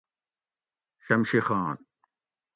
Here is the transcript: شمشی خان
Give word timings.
شمشی 0.99 1.41
خان 1.41 1.77